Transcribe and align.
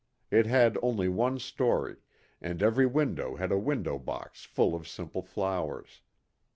It 0.31 0.47
had 0.47 0.79
only 0.81 1.07
one 1.07 1.37
story, 1.37 1.97
and 2.41 2.63
every 2.63 2.87
window 2.87 3.35
had 3.35 3.51
a 3.51 3.59
window 3.59 3.99
box 3.99 4.43
full 4.45 4.73
of 4.73 4.87
simple 4.87 5.21
flowers. 5.21 6.01